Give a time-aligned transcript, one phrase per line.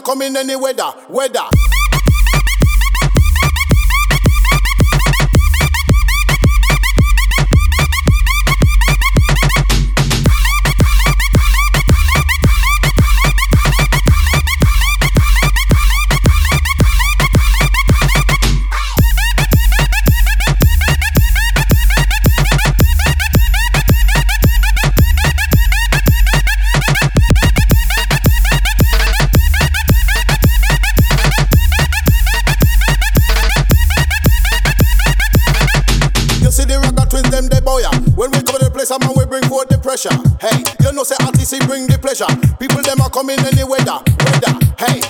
[0.00, 1.69] come in any weather, weather.
[36.60, 37.90] See the rocker twins them they.
[38.16, 40.12] When we come to the place, I man we bring forth the pressure.
[40.40, 42.28] Hey, you know say RTC bring the pleasure.
[42.58, 44.54] People them are coming any weather, weather.
[44.78, 45.09] Hey.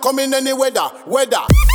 [0.00, 1.69] Are coming any weather, weather.